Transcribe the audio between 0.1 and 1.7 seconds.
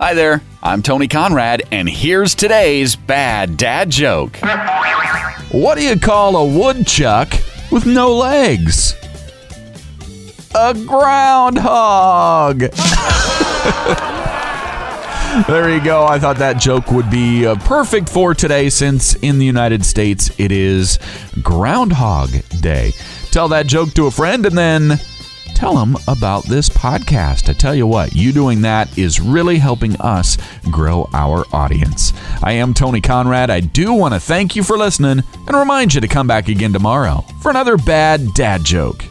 there, I'm Tony Conrad,